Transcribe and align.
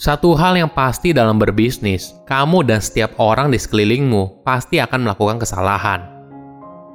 Satu 0.00 0.32
hal 0.32 0.56
yang 0.56 0.72
pasti 0.72 1.12
dalam 1.12 1.36
berbisnis, 1.36 2.16
kamu 2.24 2.64
dan 2.64 2.80
setiap 2.80 3.20
orang 3.20 3.52
di 3.52 3.60
sekelilingmu 3.60 4.40
pasti 4.40 4.80
akan 4.80 5.04
melakukan 5.04 5.36
kesalahan. 5.36 6.08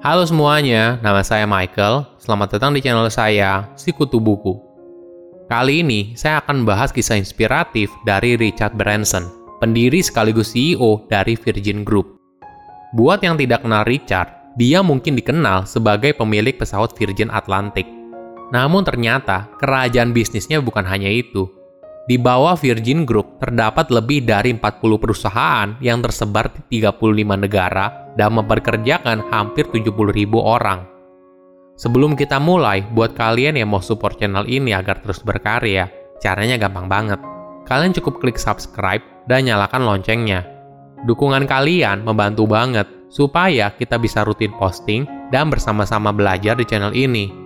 Halo 0.02 0.26
semuanya, 0.26 0.98
nama 1.06 1.22
saya 1.22 1.46
Michael. 1.46 2.02
Selamat 2.18 2.58
datang 2.58 2.74
di 2.74 2.82
channel 2.82 3.06
saya, 3.14 3.70
Sikutu 3.78 4.18
Buku. 4.18 4.58
Kali 5.46 5.86
ini, 5.86 6.18
saya 6.18 6.42
akan 6.42 6.66
bahas 6.66 6.90
kisah 6.90 7.22
inspiratif 7.22 7.94
dari 8.10 8.42
Richard 8.42 8.74
Branson, 8.74 9.30
pendiri 9.62 10.02
sekaligus 10.02 10.58
CEO 10.58 11.06
dari 11.06 11.38
Virgin 11.38 11.86
Group. 11.86 12.18
Buat 12.98 13.22
yang 13.22 13.38
tidak 13.38 13.62
kenal 13.62 13.86
Richard, 13.86 14.34
dia 14.58 14.82
mungkin 14.82 15.14
dikenal 15.14 15.70
sebagai 15.70 16.18
pemilik 16.18 16.58
pesawat 16.58 16.98
Virgin 16.98 17.30
Atlantic. 17.30 17.86
Namun 18.50 18.82
ternyata, 18.82 19.46
kerajaan 19.62 20.10
bisnisnya 20.10 20.58
bukan 20.58 20.90
hanya 20.90 21.14
itu, 21.14 21.46
di 22.06 22.22
bawah 22.22 22.54
Virgin 22.54 23.02
Group 23.02 23.42
terdapat 23.42 23.90
lebih 23.90 24.26
dari 24.26 24.54
40 24.54 25.02
perusahaan 25.02 25.74
yang 25.82 26.06
tersebar 26.06 26.54
di 26.54 26.82
35 26.82 27.44
negara 27.46 28.14
dan 28.14 28.38
memperkerjakan 28.38 29.26
hampir 29.34 29.66
70.000 29.74 29.90
orang. 30.38 30.86
Sebelum 31.76 32.16
kita 32.16 32.40
mulai, 32.40 32.86
buat 32.96 33.18
kalian 33.18 33.60
yang 33.60 33.74
mau 33.74 33.84
support 33.84 34.16
channel 34.16 34.48
ini 34.48 34.72
agar 34.72 35.04
terus 35.04 35.20
berkarya, 35.20 35.92
caranya 36.24 36.56
gampang 36.56 36.88
banget. 36.88 37.20
Kalian 37.68 37.92
cukup 37.98 38.22
klik 38.24 38.40
subscribe 38.40 39.04
dan 39.28 39.50
nyalakan 39.50 39.84
loncengnya. 39.84 40.46
Dukungan 41.04 41.50
kalian 41.50 42.06
membantu 42.06 42.48
banget 42.48 42.88
supaya 43.12 43.74
kita 43.76 44.00
bisa 44.00 44.24
rutin 44.24 44.54
posting 44.56 45.04
dan 45.34 45.52
bersama-sama 45.52 46.16
belajar 46.16 46.56
di 46.56 46.64
channel 46.64 46.96
ini. 46.96 47.45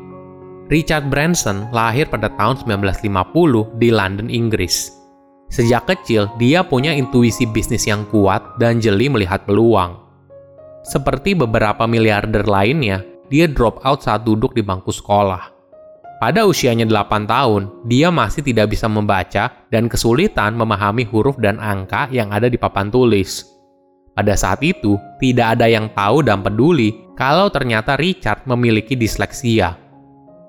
Richard 0.69 1.09
Branson 1.09 1.65
lahir 1.73 2.05
pada 2.05 2.29
tahun 2.37 2.61
1950 2.61 3.81
di 3.81 3.89
London, 3.89 4.29
Inggris. 4.29 4.93
Sejak 5.49 5.89
kecil, 5.89 6.29
dia 6.37 6.61
punya 6.61 6.93
intuisi 6.93 7.49
bisnis 7.49 7.89
yang 7.89 8.05
kuat 8.13 8.61
dan 8.61 8.77
jeli 8.77 9.09
melihat 9.09 9.49
peluang. 9.49 9.97
Seperti 10.85 11.33
beberapa 11.33 11.89
miliarder 11.89 12.45
lainnya, 12.45 13.01
dia 13.33 13.49
drop 13.49 13.81
out 13.81 14.05
saat 14.05 14.29
duduk 14.29 14.53
di 14.53 14.61
bangku 14.61 14.93
sekolah. 14.93 15.57
Pada 16.21 16.45
usianya 16.45 16.85
8 16.85 17.25
tahun, 17.25 17.89
dia 17.89 18.13
masih 18.13 18.45
tidak 18.45 18.69
bisa 18.69 18.85
membaca 18.85 19.49
dan 19.73 19.89
kesulitan 19.89 20.53
memahami 20.53 21.01
huruf 21.01 21.41
dan 21.41 21.57
angka 21.57 22.13
yang 22.13 22.29
ada 22.29 22.45
di 22.45 22.61
papan 22.61 22.93
tulis. 22.93 23.41
Pada 24.13 24.37
saat 24.37 24.61
itu, 24.61 25.01
tidak 25.17 25.57
ada 25.57 25.65
yang 25.65 25.89
tahu 25.97 26.21
dan 26.21 26.45
peduli 26.45 26.93
kalau 27.17 27.49
ternyata 27.49 27.97
Richard 27.97 28.45
memiliki 28.45 28.93
disleksia 28.93 29.88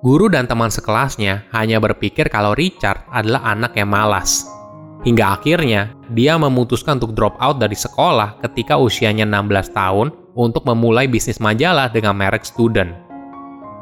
Guru 0.00 0.32
dan 0.32 0.48
teman 0.48 0.72
sekelasnya 0.72 1.52
hanya 1.52 1.76
berpikir 1.76 2.32
kalau 2.32 2.56
Richard 2.56 3.04
adalah 3.12 3.52
anak 3.52 3.76
yang 3.76 3.92
malas. 3.92 4.48
Hingga 5.04 5.36
akhirnya, 5.36 5.92
dia 6.16 6.40
memutuskan 6.40 6.96
untuk 6.96 7.12
drop 7.12 7.36
out 7.36 7.60
dari 7.60 7.76
sekolah 7.76 8.40
ketika 8.40 8.80
usianya 8.80 9.28
16 9.28 9.76
tahun 9.76 10.08
untuk 10.32 10.64
memulai 10.64 11.04
bisnis 11.04 11.36
majalah 11.36 11.92
dengan 11.92 12.16
merek 12.16 12.48
Student. 12.48 12.96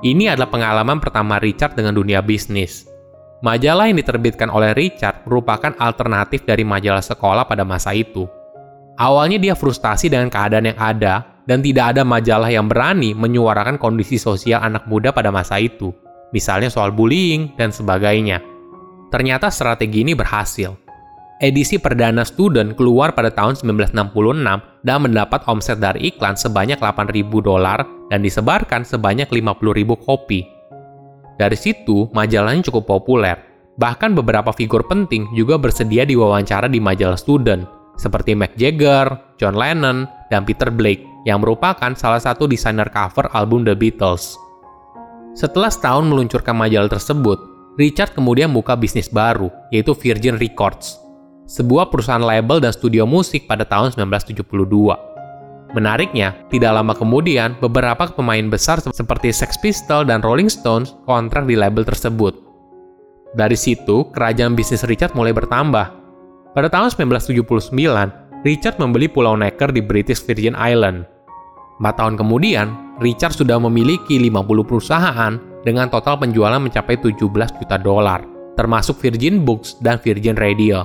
Ini 0.02 0.34
adalah 0.34 0.50
pengalaman 0.50 0.98
pertama 0.98 1.38
Richard 1.38 1.78
dengan 1.78 1.94
dunia 1.94 2.18
bisnis. 2.18 2.90
Majalah 3.46 3.86
yang 3.86 4.02
diterbitkan 4.02 4.50
oleh 4.50 4.74
Richard 4.74 5.22
merupakan 5.22 5.70
alternatif 5.78 6.42
dari 6.42 6.66
majalah 6.66 7.02
sekolah 7.02 7.46
pada 7.46 7.62
masa 7.62 7.94
itu. 7.94 8.26
Awalnya 8.98 9.38
dia 9.38 9.54
frustasi 9.54 10.10
dengan 10.10 10.34
keadaan 10.34 10.66
yang 10.66 10.78
ada 10.82 11.46
dan 11.46 11.62
tidak 11.62 11.94
ada 11.94 12.02
majalah 12.02 12.50
yang 12.50 12.66
berani 12.66 13.14
menyuarakan 13.14 13.78
kondisi 13.78 14.18
sosial 14.18 14.66
anak 14.66 14.82
muda 14.90 15.14
pada 15.14 15.30
masa 15.30 15.62
itu 15.62 15.94
misalnya 16.34 16.68
soal 16.68 16.92
bullying 16.92 17.52
dan 17.56 17.72
sebagainya. 17.72 18.40
Ternyata 19.08 19.48
strategi 19.48 20.04
ini 20.04 20.12
berhasil. 20.12 20.76
Edisi 21.38 21.78
perdana 21.78 22.26
Student 22.26 22.74
keluar 22.74 23.14
pada 23.14 23.30
tahun 23.30 23.54
1966 23.54 23.94
dan 24.82 24.98
mendapat 24.98 25.40
omset 25.46 25.78
dari 25.78 26.10
iklan 26.10 26.34
sebanyak 26.34 26.82
8.000 26.82 27.30
dolar 27.38 27.86
dan 28.10 28.26
disebarkan 28.26 28.82
sebanyak 28.82 29.30
50.000 29.30 29.54
kopi. 30.02 30.42
Dari 31.38 31.54
situ, 31.54 32.10
majalahnya 32.10 32.66
cukup 32.66 32.90
populer. 32.90 33.38
Bahkan 33.78 34.18
beberapa 34.18 34.50
figur 34.50 34.82
penting 34.90 35.30
juga 35.38 35.54
bersedia 35.54 36.02
diwawancara 36.02 36.66
di 36.66 36.82
majalah 36.82 37.14
Student, 37.14 37.62
seperti 37.94 38.34
Mick 38.34 38.58
Jagger, 38.58 39.06
John 39.38 39.54
Lennon, 39.54 40.10
dan 40.34 40.42
Peter 40.42 40.74
Blake, 40.74 41.06
yang 41.22 41.38
merupakan 41.38 41.94
salah 41.94 42.18
satu 42.18 42.50
desainer 42.50 42.90
cover 42.90 43.30
album 43.30 43.62
The 43.62 43.78
Beatles. 43.78 44.34
Setelah 45.38 45.70
setahun 45.70 46.02
meluncurkan 46.02 46.50
majalah 46.50 46.90
tersebut, 46.90 47.38
Richard 47.78 48.10
kemudian 48.10 48.50
buka 48.50 48.74
bisnis 48.74 49.06
baru, 49.06 49.54
yaitu 49.70 49.94
Virgin 49.94 50.34
Records, 50.34 50.98
sebuah 51.46 51.94
perusahaan 51.94 52.18
label 52.18 52.58
dan 52.58 52.74
studio 52.74 53.06
musik 53.06 53.46
pada 53.46 53.62
tahun 53.62 53.94
1972. 53.94 54.42
Menariknya, 55.78 56.34
tidak 56.50 56.74
lama 56.74 56.90
kemudian, 56.90 57.54
beberapa 57.62 58.10
pemain 58.10 58.50
besar 58.50 58.82
seperti 58.82 59.30
Sex 59.30 59.54
Pistols 59.62 60.10
dan 60.10 60.26
Rolling 60.26 60.50
Stones 60.50 60.98
kontrak 61.06 61.46
di 61.46 61.54
label 61.54 61.86
tersebut. 61.86 62.34
Dari 63.38 63.54
situ, 63.54 64.10
kerajaan 64.10 64.58
bisnis 64.58 64.82
Richard 64.90 65.14
mulai 65.14 65.30
bertambah. 65.30 65.86
Pada 66.50 66.66
tahun 66.66 66.90
1979, 67.14 67.70
Richard 68.42 68.82
membeli 68.82 69.06
Pulau 69.06 69.38
Necker 69.38 69.70
di 69.70 69.86
British 69.86 70.18
Virgin 70.26 70.58
Island. 70.58 71.06
Empat 71.78 71.94
tahun 71.94 72.18
kemudian, 72.18 72.98
Richard 72.98 73.38
sudah 73.38 73.62
memiliki 73.62 74.18
50 74.18 74.66
perusahaan 74.66 75.38
dengan 75.62 75.86
total 75.86 76.18
penjualan 76.18 76.58
mencapai 76.58 76.98
17 76.98 77.22
juta 77.62 77.76
dolar, 77.78 78.26
termasuk 78.58 78.98
Virgin 78.98 79.46
Books 79.46 79.78
dan 79.78 80.02
Virgin 80.02 80.34
Radio. 80.34 80.82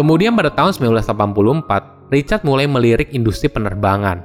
Kemudian 0.00 0.32
pada 0.32 0.48
tahun 0.48 0.72
1984, 0.96 2.08
Richard 2.08 2.42
mulai 2.48 2.64
melirik 2.64 3.12
industri 3.12 3.52
penerbangan. 3.52 4.24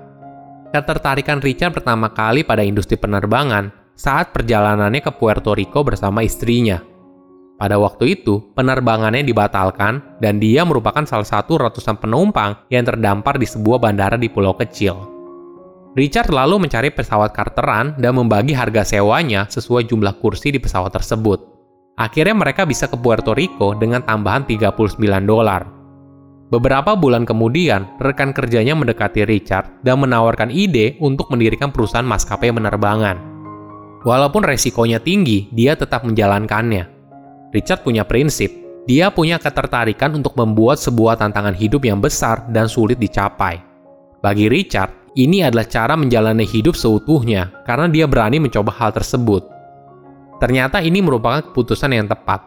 Ketertarikan 0.71 1.43
Richard 1.43 1.75
pertama 1.75 2.07
kali 2.11 2.47
pada 2.47 2.63
industri 2.63 2.95
penerbangan 2.95 3.71
saat 3.99 4.31
perjalanannya 4.31 5.03
ke 5.03 5.11
Puerto 5.15 5.51
Rico 5.51 5.83
bersama 5.83 6.23
istrinya. 6.23 6.79
Pada 7.55 7.79
waktu 7.79 8.19
itu, 8.19 8.51
penerbangannya 8.51 9.23
dibatalkan 9.23 10.19
dan 10.19 10.39
dia 10.39 10.67
merupakan 10.67 11.07
salah 11.07 11.27
satu 11.27 11.55
ratusan 11.55 11.99
penumpang 11.99 12.67
yang 12.67 12.83
terdampar 12.83 13.39
di 13.39 13.47
sebuah 13.47 13.79
bandara 13.79 14.19
di 14.19 14.27
pulau 14.27 14.51
kecil. 14.59 15.14
Richard 15.95 16.27
lalu 16.27 16.67
mencari 16.67 16.91
pesawat 16.91 17.31
karteran 17.31 17.95
dan 17.95 18.19
membagi 18.19 18.51
harga 18.51 18.83
sewanya 18.83 19.47
sesuai 19.47 19.87
jumlah 19.87 20.19
kursi 20.19 20.51
di 20.51 20.59
pesawat 20.59 20.91
tersebut. 20.91 21.39
Akhirnya 21.95 22.35
mereka 22.35 22.67
bisa 22.67 22.91
ke 22.91 22.99
Puerto 22.99 23.31
Rico 23.31 23.71
dengan 23.71 24.03
tambahan 24.03 24.43
39 24.43 24.99
dolar. 25.23 25.63
Beberapa 26.51 26.99
bulan 26.99 27.23
kemudian, 27.23 27.95
rekan 28.03 28.35
kerjanya 28.35 28.75
mendekati 28.75 29.23
Richard 29.23 29.81
dan 29.87 30.03
menawarkan 30.03 30.51
ide 30.51 30.99
untuk 30.99 31.31
mendirikan 31.31 31.71
perusahaan 31.71 32.05
maskapai 32.05 32.51
penerbangan. 32.51 33.17
Walaupun 34.03 34.45
resikonya 34.45 34.99
tinggi, 34.99 35.47
dia 35.55 35.79
tetap 35.79 36.03
menjalankannya. 36.03 36.85
Richard 37.55 37.87
punya 37.87 38.03
prinsip, 38.03 38.51
dia 38.85 39.09
punya 39.09 39.41
ketertarikan 39.41 40.13
untuk 40.13 40.35
membuat 40.37 40.77
sebuah 40.77 41.17
tantangan 41.17 41.55
hidup 41.55 41.87
yang 41.87 41.97
besar 41.97 42.45
dan 42.51 42.69
sulit 42.69 43.01
dicapai. 43.01 43.57
Bagi 44.21 44.45
Richard, 44.45 44.94
ini 45.15 45.47
adalah 45.47 45.63
cara 45.63 45.95
menjalani 45.95 46.43
hidup 46.43 46.75
seutuhnya 46.75 47.63
karena 47.63 47.87
dia 47.87 48.03
berani 48.03 48.43
mencoba 48.43 48.75
hal 48.75 48.91
tersebut. 48.91 49.47
Ternyata 50.43 50.83
ini 50.83 50.99
merupakan 50.99 51.39
keputusan 51.39 51.95
yang 51.95 52.11
tepat. 52.11 52.43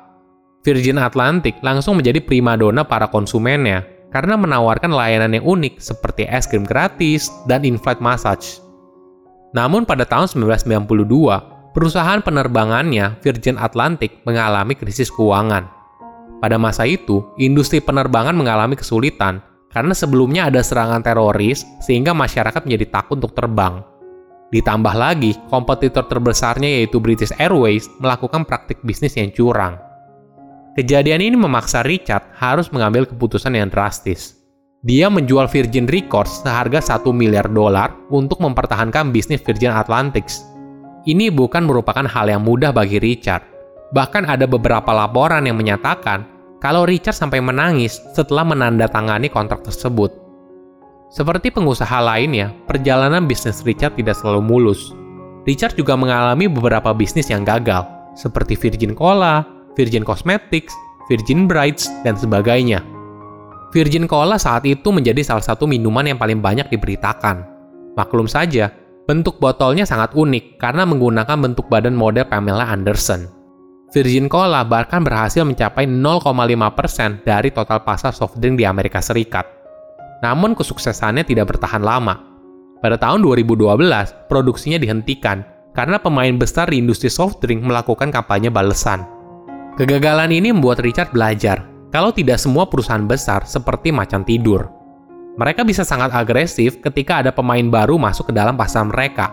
Virgin 0.61 1.01
Atlantic 1.01 1.57
langsung 1.65 1.97
menjadi 1.97 2.21
primadona 2.21 2.85
para 2.85 3.09
konsumennya 3.09 3.89
karena 4.13 4.37
menawarkan 4.37 4.93
layanan 4.93 5.41
yang 5.41 5.49
unik 5.49 5.81
seperti 5.81 6.29
es 6.29 6.45
krim 6.45 6.69
gratis 6.69 7.33
dan 7.49 7.65
in-flight 7.65 8.05
massage. 8.05 8.61
Namun 9.57 9.89
pada 9.89 10.05
tahun 10.05 10.29
1992, 10.29 11.73
perusahaan 11.73 12.21
penerbangannya 12.21 13.17
Virgin 13.25 13.57
Atlantic 13.57 14.21
mengalami 14.29 14.77
krisis 14.77 15.09
keuangan. 15.09 15.65
Pada 16.45 16.61
masa 16.61 16.85
itu, 16.85 17.25
industri 17.41 17.81
penerbangan 17.81 18.37
mengalami 18.37 18.77
kesulitan 18.77 19.41
karena 19.69 19.93
sebelumnya 19.93 20.49
ada 20.49 20.65
serangan 20.65 21.05
teroris 21.05 21.65
sehingga 21.85 22.17
masyarakat 22.17 22.65
menjadi 22.65 22.87
takut 23.01 23.21
untuk 23.21 23.37
terbang. 23.37 23.85
Ditambah 24.49 24.95
lagi, 24.97 25.37
kompetitor 25.53 26.09
terbesarnya 26.09 26.81
yaitu 26.81 26.97
British 26.97 27.33
Airways 27.37 27.85
melakukan 28.01 28.49
praktik 28.49 28.81
bisnis 28.81 29.13
yang 29.13 29.29
curang. 29.29 29.77
Kejadian 30.73 31.21
ini 31.21 31.37
memaksa 31.37 31.85
Richard 31.85 32.33
harus 32.39 32.73
mengambil 32.73 33.05
keputusan 33.05 33.53
yang 33.53 33.69
drastis. 33.69 34.39
Dia 34.87 35.11
menjual 35.11 35.51
Virgin 35.51 35.91
Records 35.91 36.47
seharga 36.47 36.79
1 36.79 37.11
miliar 37.11 37.51
dolar 37.51 37.93
untuk 38.15 38.39
mempertahankan 38.39 39.11
bisnis 39.11 39.43
Virgin 39.43 39.75
Atlantic. 39.75 40.31
Ini 41.03 41.35
bukan 41.35 41.67
merupakan 41.67 42.07
hal 42.07 42.31
yang 42.31 42.47
mudah 42.47 42.71
bagi 42.71 43.03
Richard. 43.03 43.43
Bahkan 43.91 44.31
ada 44.31 44.47
beberapa 44.47 44.95
laporan 44.95 45.51
yang 45.51 45.59
menyatakan 45.59 46.38
kalau 46.59 46.87
Richard 46.87 47.15
sampai 47.15 47.39
menangis 47.39 48.03
setelah 48.15 48.43
menandatangani 48.43 49.31
kontrak 49.31 49.63
tersebut. 49.63 50.11
Seperti 51.09 51.49
pengusaha 51.49 52.05
lainnya, 52.05 52.53
perjalanan 52.69 53.25
bisnis 53.25 53.65
Richard 53.65 53.97
tidak 53.97 54.19
selalu 54.19 54.45
mulus. 54.45 54.93
Richard 55.49 55.79
juga 55.79 55.97
mengalami 55.97 56.45
beberapa 56.51 56.93
bisnis 56.93 57.33
yang 57.33 57.47
gagal, 57.47 57.87
seperti 58.13 58.59
Virgin 58.59 58.93
Cola, 58.93 59.41
Virgin 59.73 60.05
Cosmetics, 60.05 60.77
Virgin 61.09 61.49
Brights, 61.49 61.89
dan 62.05 62.19
sebagainya. 62.19 62.85
Virgin 63.73 64.05
Cola 64.05 64.37
saat 64.37 64.69
itu 64.69 64.93
menjadi 64.93 65.25
salah 65.25 65.45
satu 65.45 65.65
minuman 65.65 66.05
yang 66.05 66.19
paling 66.21 66.45
banyak 66.45 66.69
diberitakan. 66.69 67.47
Maklum 67.97 68.29
saja, 68.29 68.69
bentuk 69.09 69.41
botolnya 69.41 69.89
sangat 69.89 70.13
unik 70.13 70.61
karena 70.61 70.85
menggunakan 70.85 71.37
bentuk 71.41 71.73
badan 71.73 71.97
model 71.97 72.29
Pamela 72.29 72.69
Anderson. 72.69 73.38
Virgin 73.89 74.29
Cola 74.29 74.69
bahkan 74.69 75.01
berhasil 75.01 75.41
mencapai 75.49 75.89
0,5% 75.89 77.25
dari 77.25 77.49
total 77.49 77.81
pasar 77.81 78.13
soft 78.13 78.37
drink 78.37 78.61
di 78.61 78.69
Amerika 78.69 79.01
Serikat. 79.01 79.49
Namun 80.21 80.53
kesuksesannya 80.53 81.25
tidak 81.25 81.57
bertahan 81.57 81.81
lama. 81.81 82.21
Pada 82.85 83.01
tahun 83.01 83.25
2012, 83.25 84.29
produksinya 84.29 84.77
dihentikan 84.77 85.41
karena 85.73 85.97
pemain 85.97 86.37
besar 86.37 86.69
di 86.69 86.77
industri 86.85 87.09
soft 87.09 87.41
drink 87.41 87.65
melakukan 87.65 88.13
kampanye 88.13 88.53
balesan. 88.53 89.09
Kegagalan 89.81 90.37
ini 90.37 90.53
membuat 90.53 90.85
Richard 90.85 91.09
belajar 91.17 91.65
kalau 91.89 92.13
tidak 92.13 92.37
semua 92.37 92.69
perusahaan 92.69 93.09
besar 93.09 93.49
seperti 93.49 93.89
macan 93.89 94.21
tidur. 94.21 94.69
Mereka 95.41 95.65
bisa 95.65 95.87
sangat 95.87 96.13
agresif 96.13 96.83
ketika 96.85 97.25
ada 97.25 97.33
pemain 97.33 97.65
baru 97.65 97.97
masuk 97.97 98.29
ke 98.29 98.33
dalam 98.37 98.59
pasar 98.59 98.85
mereka. 98.85 99.33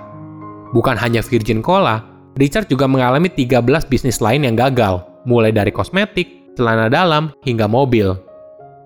Bukan 0.72 0.96
hanya 0.96 1.20
Virgin 1.26 1.60
Cola, 1.60 2.15
Richard 2.36 2.68
juga 2.68 2.86
mengalami 2.86 3.32
13 3.32 3.64
bisnis 3.88 4.20
lain 4.20 4.44
yang 4.44 4.60
gagal, 4.60 5.04
mulai 5.24 5.56
dari 5.56 5.72
kosmetik, 5.72 6.56
celana 6.60 6.92
dalam, 6.92 7.32
hingga 7.48 7.68
mobil. 7.68 8.16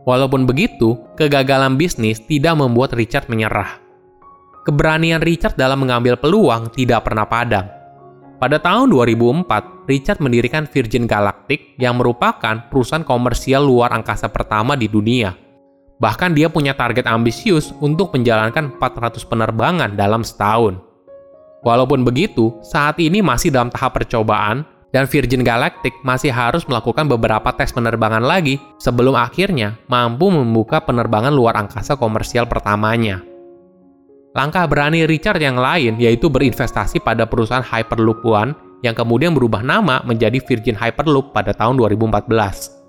Walaupun 0.05 0.45
begitu, 0.45 0.97
kegagalan 1.17 1.77
bisnis 1.77 2.21
tidak 2.23 2.57
membuat 2.57 2.93
Richard 2.93 3.25
menyerah 3.29 3.89
keberanian 4.69 5.25
Richard 5.25 5.57
dalam 5.57 5.81
mengambil 5.81 6.13
peluang 6.13 6.69
tidak 6.77 7.09
pernah 7.09 7.25
padam. 7.25 7.65
Pada 8.37 8.61
tahun 8.61 8.93
2004, 8.93 9.89
Richard 9.89 10.21
mendirikan 10.21 10.63
Virgin 10.69 11.09
Galactic 11.09 11.75
yang 11.81 11.97
merupakan 11.97 12.69
perusahaan 12.69 13.03
komersial 13.03 13.65
luar 13.65 13.91
angkasa 13.91 14.29
pertama 14.31 14.77
di 14.77 14.85
dunia. 14.85 15.33
Bahkan 15.99 16.31
dia 16.37 16.47
punya 16.47 16.77
target 16.77 17.03
ambisius 17.09 17.75
untuk 17.83 18.15
menjalankan 18.15 18.79
400 18.79 19.25
penerbangan 19.27 19.91
dalam 19.99 20.23
setahun. 20.23 20.79
Walaupun 21.59 22.07
begitu, 22.07 22.55
saat 22.63 22.95
ini 23.03 23.19
masih 23.19 23.51
dalam 23.51 23.67
tahap 23.67 23.99
percobaan 23.99 24.63
dan 24.89 25.05
Virgin 25.05 25.45
Galactic 25.45 25.93
masih 26.01 26.33
harus 26.33 26.65
melakukan 26.65 27.05
beberapa 27.05 27.51
tes 27.53 27.69
penerbangan 27.75 28.23
lagi 28.23 28.57
sebelum 28.81 29.13
akhirnya 29.13 29.77
mampu 29.85 30.31
membuka 30.33 30.81
penerbangan 30.81 31.35
luar 31.35 31.59
angkasa 31.59 31.99
komersial 31.99 32.49
pertamanya. 32.49 33.21
Langkah 34.33 34.65
berani 34.69 35.03
Richard 35.09 35.41
yang 35.41 35.57
lain 35.57 35.97
yaitu 35.97 36.29
berinvestasi 36.29 37.01
pada 37.01 37.25
perusahaan 37.25 37.65
Hyperloop 37.65 38.21
One 38.23 38.53
yang 38.85 38.95
kemudian 38.95 39.35
berubah 39.35 39.59
nama 39.59 39.99
menjadi 40.07 40.39
Virgin 40.39 40.77
Hyperloop 40.77 41.35
pada 41.35 41.51
tahun 41.51 41.75
2014. 41.75 42.79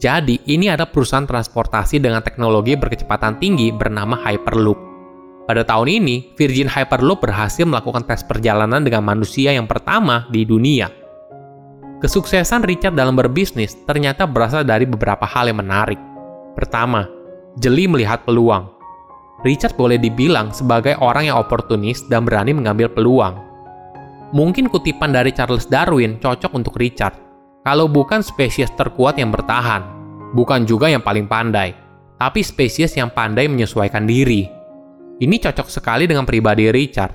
Jadi, 0.00 0.40
ini 0.48 0.72
ada 0.72 0.88
perusahaan 0.88 1.28
transportasi 1.28 2.00
dengan 2.00 2.24
teknologi 2.24 2.72
berkecepatan 2.72 3.36
tinggi 3.36 3.68
bernama 3.68 4.16
Hyperloop. 4.16 4.89
Pada 5.50 5.66
tahun 5.66 5.90
ini, 5.90 6.38
Virgin 6.38 6.70
Hyperloop 6.70 7.26
berhasil 7.26 7.66
melakukan 7.66 8.06
tes 8.06 8.22
perjalanan 8.22 8.86
dengan 8.86 9.02
manusia 9.02 9.50
yang 9.50 9.66
pertama 9.66 10.30
di 10.30 10.46
dunia. 10.46 10.86
Kesuksesan 11.98 12.62
Richard 12.62 12.94
dalam 12.94 13.18
berbisnis 13.18 13.74
ternyata 13.82 14.30
berasal 14.30 14.62
dari 14.62 14.86
beberapa 14.86 15.26
hal 15.26 15.50
yang 15.50 15.58
menarik. 15.58 15.98
Pertama, 16.54 17.10
jeli 17.58 17.90
melihat 17.90 18.22
peluang. 18.22 18.70
Richard 19.42 19.74
boleh 19.74 19.98
dibilang 19.98 20.54
sebagai 20.54 20.94
orang 21.02 21.34
yang 21.34 21.42
oportunis 21.42 22.06
dan 22.06 22.22
berani 22.22 22.54
mengambil 22.54 22.86
peluang. 22.86 23.34
Mungkin 24.30 24.70
kutipan 24.70 25.10
dari 25.10 25.34
Charles 25.34 25.66
Darwin 25.66 26.22
cocok 26.22 26.54
untuk 26.54 26.78
Richard, 26.78 27.18
kalau 27.66 27.90
bukan 27.90 28.22
spesies 28.22 28.70
terkuat 28.78 29.18
yang 29.18 29.34
bertahan, 29.34 29.82
bukan 30.30 30.62
juga 30.62 30.86
yang 30.86 31.02
paling 31.02 31.26
pandai, 31.26 31.74
tapi 32.22 32.38
spesies 32.38 32.94
yang 32.94 33.10
pandai 33.10 33.50
menyesuaikan 33.50 34.06
diri. 34.06 34.59
Ini 35.20 35.36
cocok 35.36 35.68
sekali 35.68 36.08
dengan 36.08 36.24
pribadi 36.24 36.72
Richard. 36.72 37.12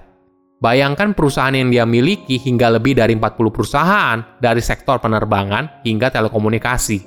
Bayangkan 0.62 1.18
perusahaan 1.18 1.58
yang 1.58 1.74
dia 1.74 1.90
miliki 1.90 2.38
hingga 2.38 2.78
lebih 2.78 2.94
dari 2.94 3.18
40 3.18 3.50
perusahaan 3.50 4.22
dari 4.38 4.62
sektor 4.62 5.02
penerbangan 5.02 5.82
hingga 5.82 6.14
telekomunikasi. 6.14 7.02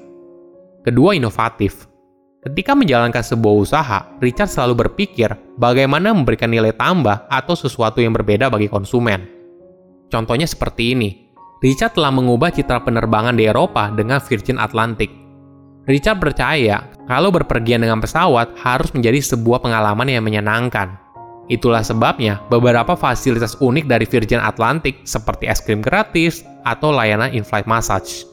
Kedua, 0.83 1.15
inovatif. 1.15 1.87
Ketika 2.43 2.75
menjalankan 2.75 3.23
sebuah 3.23 3.55
usaha, 3.55 3.99
Richard 4.19 4.51
selalu 4.51 4.87
berpikir 4.87 5.39
bagaimana 5.55 6.11
memberikan 6.11 6.51
nilai 6.51 6.75
tambah 6.75 7.31
atau 7.31 7.55
sesuatu 7.55 8.03
yang 8.03 8.11
berbeda 8.11 8.51
bagi 8.51 8.67
konsumen. 8.67 9.23
Contohnya 10.11 10.51
seperti 10.51 10.99
ini. 10.99 11.11
Richard 11.63 11.95
telah 11.95 12.11
mengubah 12.11 12.51
citra 12.51 12.83
penerbangan 12.83 13.39
di 13.39 13.47
Eropa 13.47 13.91
dengan 13.95 14.19
Virgin 14.19 14.59
Atlantic. 14.59 15.28
Richard 15.89 16.21
percaya 16.21 16.85
kalau 17.09 17.33
berpergian 17.33 17.81
dengan 17.81 18.05
pesawat 18.05 18.53
harus 18.61 18.93
menjadi 18.93 19.25
sebuah 19.25 19.65
pengalaman 19.65 20.05
yang 20.05 20.21
menyenangkan. 20.21 21.01
Itulah 21.49 21.81
sebabnya 21.81 22.45
beberapa 22.53 22.93
fasilitas 22.93 23.57
unik 23.57 23.89
dari 23.89 24.05
Virgin 24.05 24.37
Atlantic 24.37 25.01
seperti 25.09 25.49
es 25.49 25.65
krim 25.65 25.81
gratis 25.81 26.45
atau 26.69 26.93
layanan 26.93 27.33
in-flight 27.33 27.65
massage. 27.65 28.29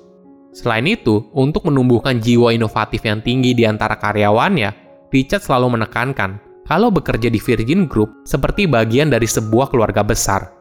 Selain 0.52 0.84
itu, 0.84 1.24
untuk 1.31 1.63
menumbuhkan 1.63 2.19
jiwa 2.19 2.52
inovatif 2.52 3.07
yang 3.07 3.24
tinggi 3.24 3.56
di 3.56 3.63
antara 3.63 3.96
karyawannya, 3.96 4.75
Richard 5.16 5.48
selalu 5.48 5.80
menekankan 5.80 6.44
kalau 6.68 6.92
bekerja 6.92 7.31
di 7.31 7.40
Virgin 7.40 7.88
Group 7.88 8.28
seperti 8.28 8.68
bagian 8.68 9.08
dari 9.08 9.31
sebuah 9.31 9.72
keluarga 9.72 10.04
besar. 10.04 10.51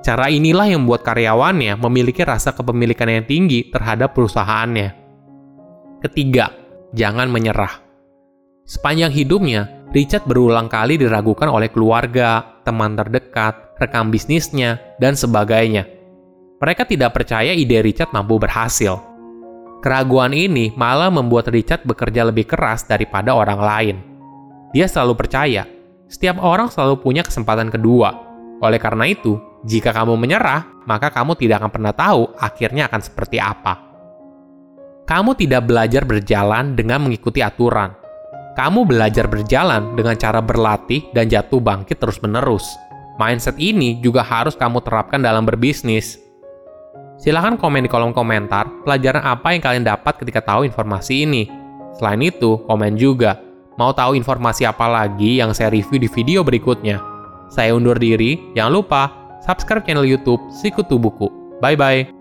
Cara 0.00 0.32
inilah 0.32 0.64
yang 0.64 0.88
membuat 0.88 1.04
karyawannya 1.04 1.76
memiliki 1.76 2.24
rasa 2.24 2.56
kepemilikan 2.56 3.12
yang 3.12 3.28
tinggi 3.28 3.68
terhadap 3.68 4.16
perusahaannya. 4.16 5.07
Ketiga, 5.98 6.54
jangan 6.94 7.26
menyerah. 7.26 7.82
Sepanjang 8.62 9.10
hidupnya, 9.10 9.66
Richard 9.90 10.30
berulang 10.30 10.70
kali 10.70 10.94
diragukan 10.94 11.50
oleh 11.50 11.66
keluarga, 11.74 12.60
teman 12.62 12.94
terdekat, 12.94 13.74
rekan 13.82 14.14
bisnisnya, 14.14 14.78
dan 15.02 15.18
sebagainya. 15.18 15.90
Mereka 16.62 16.86
tidak 16.86 17.18
percaya 17.18 17.50
ide 17.50 17.82
Richard 17.82 18.14
mampu 18.14 18.38
berhasil. 18.38 18.94
Keraguan 19.82 20.34
ini 20.34 20.70
malah 20.78 21.10
membuat 21.10 21.50
Richard 21.50 21.82
bekerja 21.82 22.26
lebih 22.26 22.46
keras 22.46 22.86
daripada 22.86 23.34
orang 23.34 23.58
lain. 23.58 23.96
Dia 24.70 24.86
selalu 24.86 25.18
percaya, 25.18 25.66
setiap 26.06 26.38
orang 26.38 26.70
selalu 26.70 27.02
punya 27.02 27.26
kesempatan 27.26 27.74
kedua. 27.74 28.14
Oleh 28.62 28.78
karena 28.78 29.06
itu, 29.10 29.34
jika 29.66 29.90
kamu 29.90 30.14
menyerah, 30.14 30.86
maka 30.86 31.10
kamu 31.10 31.34
tidak 31.34 31.58
akan 31.58 31.70
pernah 31.74 31.90
tahu 31.90 32.38
akhirnya 32.38 32.86
akan 32.86 33.00
seperti 33.02 33.42
apa. 33.42 33.87
Kamu 35.08 35.32
tidak 35.40 35.64
belajar 35.64 36.04
berjalan 36.04 36.76
dengan 36.76 37.08
mengikuti 37.08 37.40
aturan. 37.40 37.96
Kamu 38.54 38.84
belajar 38.84 39.24
berjalan 39.24 39.96
dengan 39.96 40.14
cara 40.20 40.44
berlatih 40.44 41.08
dan 41.16 41.32
jatuh 41.32 41.58
bangkit 41.58 41.96
terus-menerus. 41.96 42.76
Mindset 43.16 43.56
ini 43.56 43.96
juga 44.04 44.20
harus 44.20 44.52
kamu 44.54 44.84
terapkan 44.84 45.18
dalam 45.18 45.48
berbisnis 45.48 46.28
Silahkan 47.18 47.58
komen 47.58 47.82
di 47.82 47.90
kolom 47.90 48.14
komentar 48.14 48.70
pelajaran 48.86 49.26
apa 49.26 49.50
yang 49.50 49.62
kalian 49.62 49.84
dapat 49.84 50.22
ketika 50.22 50.38
tahu 50.38 50.62
informasi 50.62 51.26
ini. 51.26 51.50
Selain 51.98 52.22
itu, 52.22 52.62
komen 52.70 52.94
juga. 52.94 53.42
Mau 53.74 53.90
tahu 53.90 54.14
informasi 54.14 54.62
apa 54.62 54.86
lagi 54.86 55.42
yang 55.42 55.50
saya 55.50 55.74
review 55.74 55.98
di 55.98 56.06
video 56.06 56.46
berikutnya? 56.46 57.02
Saya 57.50 57.74
undur 57.74 57.98
diri, 57.98 58.38
jangan 58.54 58.72
lupa 58.82 59.02
subscribe 59.42 59.82
channel 59.82 60.06
YouTube 60.06 60.38
Sikutu 60.54 60.94
Buku. 60.94 61.26
Bye-bye. 61.58 62.17